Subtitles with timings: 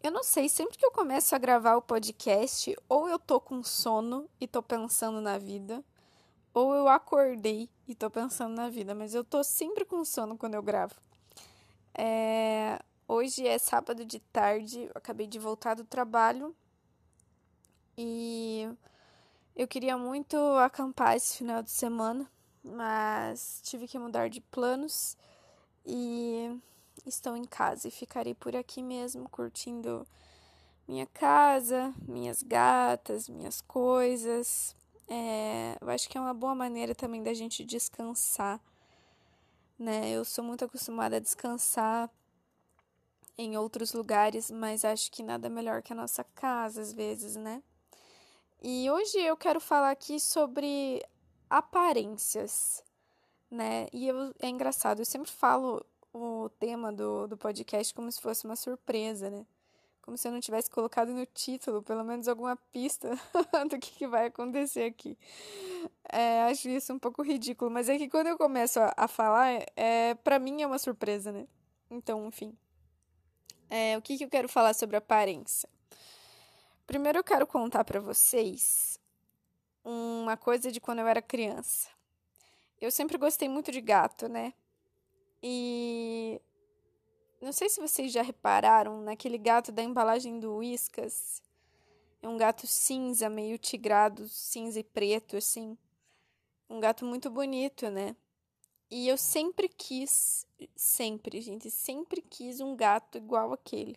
[0.00, 3.64] Eu não sei, sempre que eu começo a gravar o podcast, ou eu tô com
[3.64, 5.84] sono e tô pensando na vida,
[6.54, 10.54] ou eu acordei e tô pensando na vida, mas eu tô sempre com sono quando
[10.54, 10.94] eu gravo.
[11.92, 12.80] É...
[13.08, 16.54] Hoje é sábado de tarde, eu acabei de voltar do trabalho
[17.96, 18.68] e
[19.56, 22.30] eu queria muito acampar esse final de semana,
[22.62, 25.16] mas tive que mudar de planos
[25.84, 26.56] e
[27.06, 30.06] estou em casa e ficarei por aqui mesmo curtindo
[30.86, 34.74] minha casa, minhas gatas, minhas coisas.
[35.06, 38.60] É, eu acho que é uma boa maneira também da gente descansar,
[39.78, 40.10] né?
[40.10, 42.10] Eu sou muito acostumada a descansar
[43.36, 47.62] em outros lugares, mas acho que nada melhor que a nossa casa às vezes, né?
[48.60, 51.02] E hoje eu quero falar aqui sobre
[51.48, 52.82] aparências,
[53.50, 53.86] né?
[53.92, 58.44] E eu, é engraçado, eu sempre falo o tema do, do podcast como se fosse
[58.44, 59.46] uma surpresa, né?
[60.02, 63.10] Como se eu não tivesse colocado no título pelo menos alguma pista
[63.68, 65.18] do que, que vai acontecer aqui.
[66.10, 69.64] É, acho isso um pouco ridículo, mas é que quando eu começo a, a falar,
[69.76, 71.46] é, para mim é uma surpresa, né?
[71.90, 72.56] Então, enfim.
[73.70, 75.68] É, o que, que eu quero falar sobre aparência?
[76.86, 78.98] Primeiro eu quero contar para vocês
[79.84, 81.88] uma coisa de quando eu era criança.
[82.80, 84.54] Eu sempre gostei muito de gato, né?
[85.42, 86.40] E
[87.40, 91.42] não sei se vocês já repararam naquele gato da embalagem do Whiskas.
[92.20, 95.78] É um gato cinza, meio tigrado, cinza e preto, assim.
[96.68, 98.16] Um gato muito bonito, né?
[98.90, 103.96] E eu sempre quis, sempre, gente, sempre quis um gato igual aquele.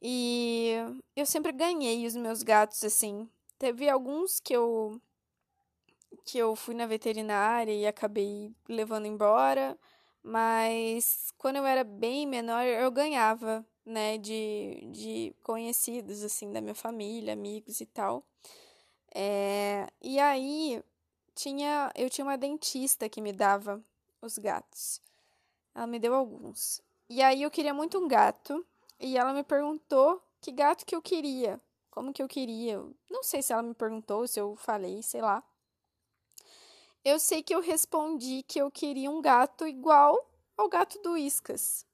[0.00, 0.74] E
[1.16, 3.28] eu sempre ganhei os meus gatos assim.
[3.58, 5.00] Teve alguns que eu
[6.24, 9.78] que eu fui na veterinária e acabei levando embora,
[10.22, 16.74] mas quando eu era bem menor eu ganhava, né, de, de conhecidos assim da minha
[16.74, 18.24] família, amigos e tal.
[19.14, 20.82] É, e aí
[21.34, 23.82] tinha eu tinha uma dentista que me dava
[24.20, 25.00] os gatos.
[25.74, 26.82] Ela me deu alguns.
[27.08, 28.64] E aí eu queria muito um gato
[29.00, 32.82] e ela me perguntou que gato que eu queria, como que eu queria.
[33.10, 35.42] Não sei se ela me perguntou, se eu falei, sei lá.
[37.04, 40.24] Eu sei que eu respondi que eu queria um gato igual
[40.56, 41.84] ao gato do Iscas.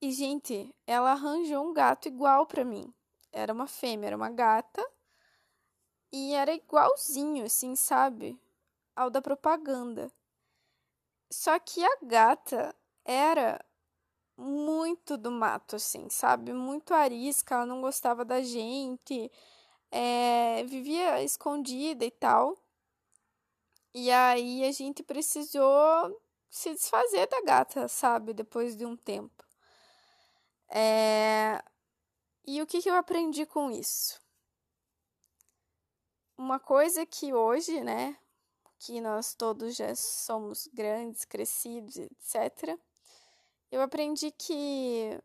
[0.00, 2.92] E, gente, ela arranjou um gato igual para mim.
[3.32, 4.84] Era uma fêmea, era uma gata.
[6.12, 8.36] E era igualzinho, assim, sabe?
[8.96, 10.10] Ao da propaganda.
[11.30, 12.74] Só que a gata
[13.04, 13.64] era
[14.36, 16.52] muito do mato, assim, sabe?
[16.52, 19.30] Muito arisca, ela não gostava da gente,
[19.90, 22.56] é, vivia escondida e tal.
[23.98, 26.20] E aí a gente precisou
[26.50, 28.34] se desfazer da gata, sabe?
[28.34, 29.42] Depois de um tempo.
[30.68, 31.64] É...
[32.46, 34.20] E o que, que eu aprendi com isso?
[36.36, 38.18] Uma coisa que hoje, né,
[38.78, 42.78] que nós todos já somos grandes, crescidos, etc.,
[43.72, 45.18] eu aprendi que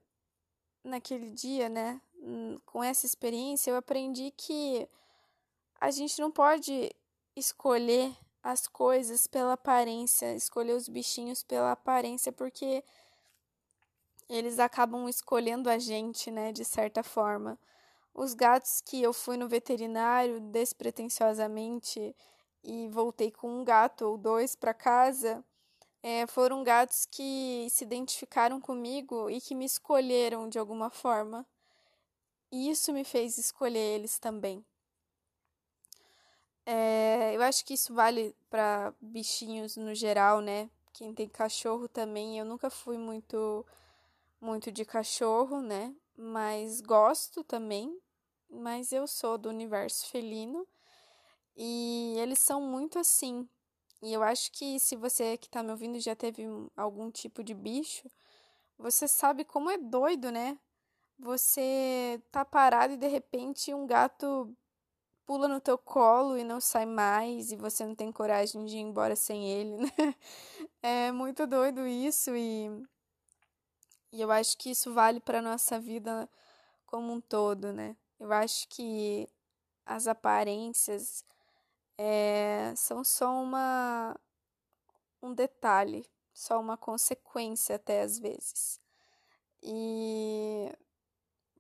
[0.82, 2.02] naquele dia, né,
[2.66, 4.88] com essa experiência, eu aprendi que
[5.78, 6.90] a gente não pode
[7.36, 12.84] escolher as coisas pela aparência, escolher os bichinhos pela aparência, porque
[14.30, 17.60] eles acabam escolhendo a gente, né, de certa forma.
[18.14, 22.16] Os gatos que eu fui no veterinário despretensiosamente
[22.64, 25.44] e voltei com um gato ou dois para casa,
[26.04, 31.46] é, foram gatos que se identificaram comigo e que me escolheram de alguma forma.
[32.52, 34.66] E isso me fez escolher eles também.
[36.66, 40.70] É, eu acho que isso vale para bichinhos no geral, né?
[40.94, 42.38] Quem tem cachorro também.
[42.40, 43.66] Eu nunca fui muito,
[44.40, 45.94] muito de cachorro, né?
[46.18, 48.00] Mas gosto também.
[48.50, 50.68] Mas eu sou do universo felino.
[51.56, 53.48] E eles são muito assim,
[54.02, 56.44] e eu acho que se você que está me ouvindo já teve
[56.76, 58.10] algum tipo de bicho,
[58.78, 60.58] você sabe como é doido, né?
[61.20, 64.56] Você tá parado e de repente um gato
[65.26, 68.82] pula no teu colo e não sai mais e você não tem coragem de ir
[68.82, 70.16] embora sem ele, né?
[70.82, 72.70] É muito doido isso e
[74.12, 76.30] e eu acho que isso vale para nossa vida
[76.86, 77.96] como um todo, né?
[78.20, 79.28] Eu acho que
[79.86, 81.26] as aparências
[81.98, 84.16] é, são só uma
[85.22, 88.80] um detalhe, só uma consequência até às vezes.
[89.64, 90.72] E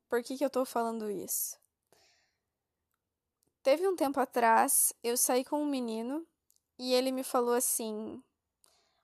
[0.09, 1.60] por que, que eu tô falando isso?
[3.63, 6.25] Teve um tempo atrás, eu saí com um menino
[6.79, 8.21] e ele me falou assim: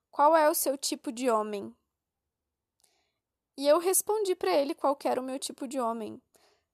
[0.10, 1.76] Qual é o seu tipo de homem?
[3.56, 6.22] E eu respondi para ele qual era o meu tipo de homem.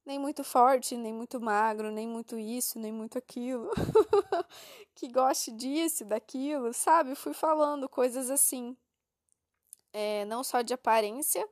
[0.05, 3.69] Nem muito forte, nem muito magro, nem muito isso, nem muito aquilo.
[4.95, 7.15] que goste disso, daquilo, sabe?
[7.15, 8.77] Fui falando coisas assim.
[9.93, 11.47] É, não só de aparência,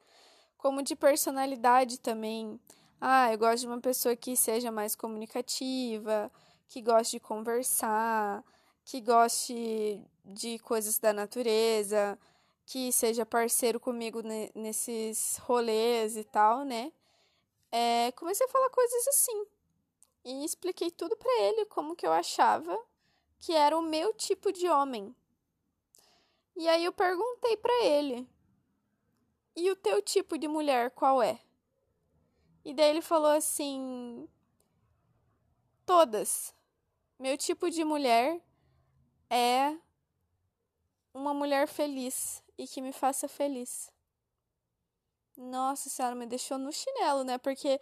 [0.57, 2.59] como de personalidade também.
[3.03, 6.31] Ah, eu gosto de uma pessoa que seja mais comunicativa,
[6.69, 8.43] que goste de conversar,
[8.85, 12.17] que goste de coisas da natureza,
[12.63, 14.21] que seja parceiro comigo
[14.53, 16.91] nesses rolês e tal, né?
[17.71, 19.47] É, comecei a falar coisas assim.
[20.23, 22.77] E expliquei tudo para ele como que eu achava
[23.39, 25.15] que era o meu tipo de homem.
[26.55, 28.29] E aí eu perguntei para ele:
[29.55, 31.39] "E o teu tipo de mulher qual é?"
[32.63, 34.27] E daí ele falou assim:
[35.85, 36.53] Todas.
[37.19, 38.41] Meu tipo de mulher
[39.29, 39.77] é
[41.13, 43.91] uma mulher feliz e que me faça feliz.
[45.37, 47.37] Nossa senhora, me deixou no chinelo, né?
[47.37, 47.79] Porque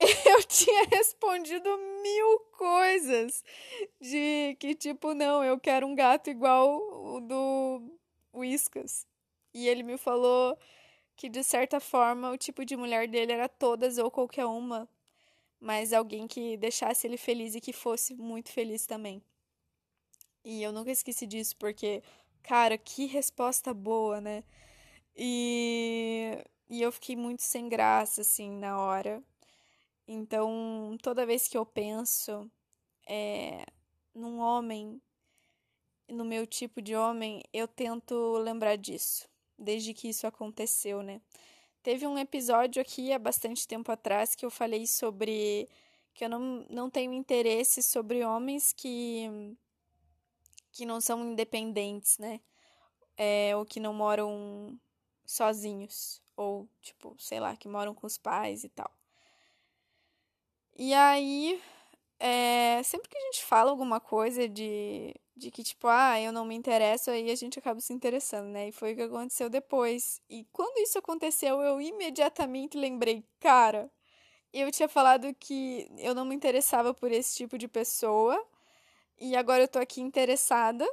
[0.26, 1.68] eu tinha respondido
[2.02, 3.42] mil coisas
[4.00, 7.98] de que, tipo, não, eu quero um gato igual o do
[8.34, 9.06] Whiskas.
[9.54, 10.58] E ele me falou
[11.16, 14.88] que de certa forma o tipo de mulher dele era todas ou qualquer uma,
[15.58, 19.22] mas alguém que deixasse ele feliz e que fosse muito feliz também.
[20.44, 22.02] E eu nunca esqueci disso porque,
[22.42, 24.44] cara, que resposta boa, né?
[25.16, 29.22] E, e eu fiquei muito sem graça assim na hora.
[30.06, 32.50] Então, toda vez que eu penso
[33.08, 33.64] é,
[34.14, 35.00] num homem,
[36.08, 39.28] no meu tipo de homem, eu tento lembrar disso
[39.58, 41.20] desde que isso aconteceu, né?
[41.82, 45.68] Teve um episódio aqui há bastante tempo atrás que eu falei sobre
[46.14, 49.56] que eu não, não tenho interesse sobre homens que
[50.72, 52.40] que não são independentes, né?
[53.16, 54.78] É, ou que não moram
[55.24, 58.90] sozinhos, ou tipo, sei lá, que moram com os pais e tal.
[60.76, 61.62] E aí,
[62.18, 66.46] é, sempre que a gente fala alguma coisa de de que, tipo, ah, eu não
[66.46, 68.68] me interesso, aí a gente acaba se interessando, né?
[68.68, 70.20] E foi o que aconteceu depois.
[70.30, 73.90] E quando isso aconteceu, eu imediatamente lembrei, cara,
[74.52, 78.42] eu tinha falado que eu não me interessava por esse tipo de pessoa,
[79.18, 80.86] e agora eu tô aqui interessada.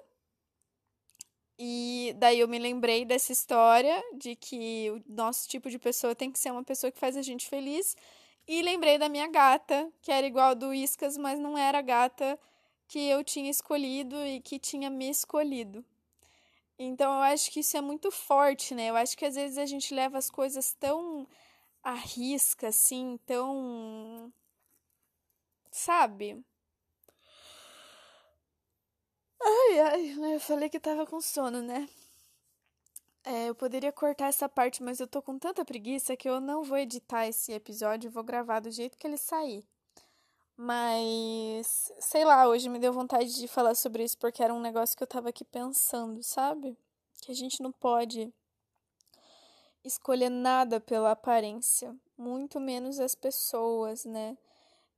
[1.57, 6.31] E daí eu me lembrei dessa história de que o nosso tipo de pessoa tem
[6.31, 7.95] que ser uma pessoa que faz a gente feliz.
[8.47, 12.37] E lembrei da minha gata, que era igual do Iscas, mas não era gata
[12.88, 15.83] que eu tinha escolhido e que tinha me escolhido.
[16.77, 18.89] Então eu acho que isso é muito forte, né?
[18.89, 21.27] Eu acho que às vezes a gente leva as coisas tão
[21.83, 24.31] à risca, assim, tão.
[25.71, 26.44] Sabe?
[29.41, 31.88] Ai, ai, eu falei que tava com sono, né?
[33.25, 36.63] É, eu poderia cortar essa parte, mas eu tô com tanta preguiça que eu não
[36.63, 39.65] vou editar esse episódio, vou gravar do jeito que ele sair.
[40.55, 44.95] Mas, sei lá, hoje me deu vontade de falar sobre isso porque era um negócio
[44.95, 46.77] que eu tava aqui pensando, sabe?
[47.22, 48.31] Que a gente não pode
[49.83, 54.38] escolher nada pela aparência, muito menos as pessoas, né?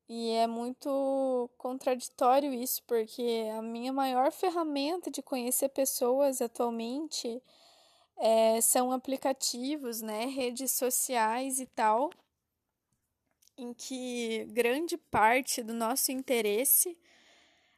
[0.07, 7.41] E é muito contraditório isso, porque a minha maior ferramenta de conhecer pessoas atualmente
[8.17, 10.25] é, são aplicativos, né?
[10.25, 12.11] Redes sociais e tal
[13.57, 16.97] em que grande parte do nosso interesse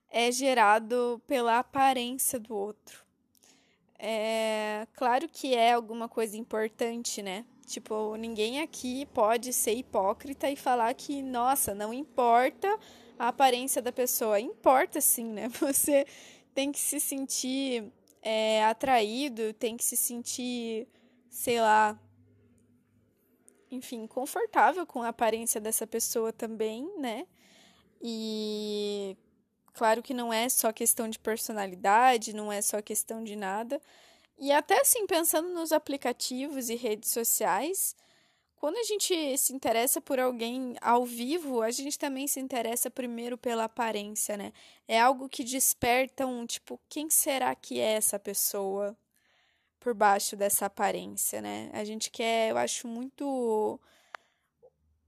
[0.10, 3.06] é gerado pela aparência do outro.
[4.00, 7.46] É claro que é alguma coisa importante, né?
[7.66, 12.68] Tipo, ninguém aqui pode ser hipócrita e falar que, nossa, não importa
[13.18, 14.40] a aparência da pessoa.
[14.40, 15.50] Importa sim, né?
[15.60, 16.06] Você
[16.54, 17.92] tem que se sentir
[18.22, 20.88] é, atraído, tem que se sentir,
[21.30, 22.00] sei lá,
[23.72, 27.26] enfim, confortável com a aparência dessa pessoa também, né?
[28.02, 29.18] E
[29.74, 33.82] claro que não é só questão de personalidade, não é só questão de nada.
[34.38, 37.96] E até assim, pensando nos aplicativos e redes sociais,
[38.58, 43.38] quando a gente se interessa por alguém ao vivo, a gente também se interessa primeiro
[43.38, 44.52] pela aparência, né?
[44.88, 48.98] É algo que desperta um tipo, quem será que é essa pessoa?
[49.88, 51.70] Por baixo dessa aparência, né?
[51.72, 53.80] A gente quer, eu acho muito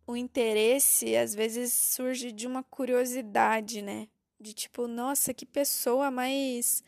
[0.08, 4.08] o interesse às vezes surge de uma curiosidade, né?
[4.40, 6.82] De tipo, nossa, que pessoa mais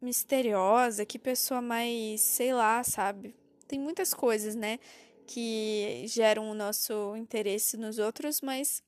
[0.00, 3.34] misteriosa, que pessoa mais, sei lá, sabe?
[3.66, 4.78] Tem muitas coisas, né,
[5.26, 8.84] que geram o nosso interesse nos outros, mas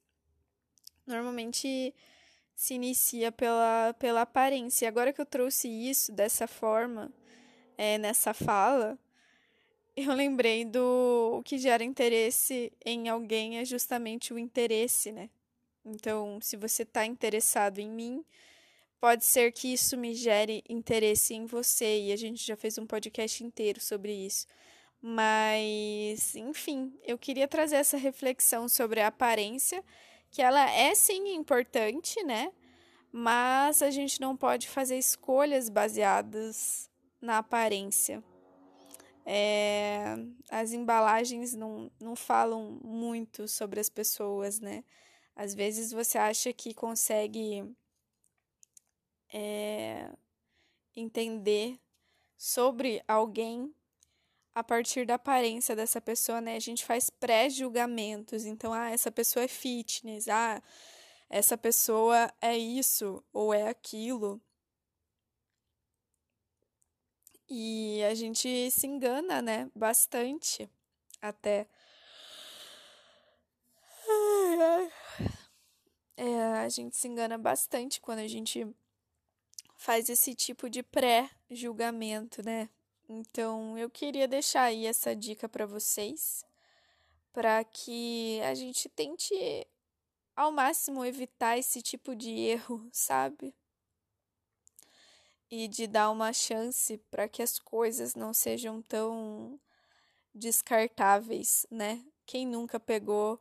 [1.04, 1.93] normalmente
[2.54, 4.87] se inicia pela, pela aparência.
[4.87, 7.12] Agora que eu trouxe isso dessa forma,
[7.76, 8.99] é, nessa fala,
[9.97, 15.31] eu lembrei do o que gera interesse em alguém é justamente o interesse, né?
[15.85, 18.25] Então, se você está interessado em mim,
[19.00, 22.87] pode ser que isso me gere interesse em você, e a gente já fez um
[22.87, 24.47] podcast inteiro sobre isso.
[25.00, 29.85] Mas, enfim, eu queria trazer essa reflexão sobre a aparência,
[30.31, 32.50] que ela é sim importante, né?
[33.12, 36.90] Mas a gente não pode fazer escolhas baseadas
[37.25, 38.23] na aparência.
[39.26, 40.16] É,
[40.50, 44.85] as embalagens não, não falam muito sobre as pessoas, né?
[45.35, 47.75] Às vezes você acha que consegue
[49.33, 50.11] é,
[50.95, 51.81] entender
[52.37, 53.75] sobre alguém
[54.54, 56.57] a partir da aparência dessa pessoa, né?
[56.57, 58.45] A gente faz pré-julgamentos.
[58.45, 60.62] Então, ah, essa pessoa é fitness, ah,
[61.28, 64.40] essa pessoa é isso ou é aquilo.
[67.48, 69.70] E a gente se engana, né?
[69.74, 70.68] Bastante
[71.20, 71.66] até.
[76.16, 78.66] É, a gente se engana bastante quando a gente
[79.76, 82.70] faz esse tipo de pré-julgamento, né?
[83.08, 86.44] Então, eu queria deixar aí essa dica para vocês,
[87.32, 89.34] para que a gente tente
[90.34, 93.54] ao máximo evitar esse tipo de erro, sabe?
[95.54, 99.61] E de dar uma chance para que as coisas não sejam tão
[100.34, 102.04] descartáveis, né?
[102.26, 103.40] Quem nunca pegou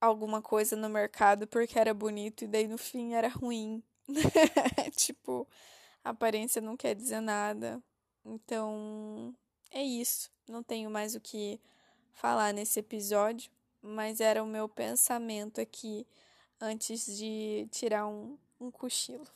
[0.00, 3.82] alguma coisa no mercado porque era bonito e daí no fim era ruim?
[4.96, 5.48] tipo,
[6.04, 7.82] a aparência não quer dizer nada.
[8.24, 9.34] Então,
[9.70, 10.30] é isso.
[10.48, 11.60] Não tenho mais o que
[12.12, 13.50] falar nesse episódio,
[13.82, 16.06] mas era o meu pensamento aqui
[16.60, 19.26] antes de tirar um, um cochilo.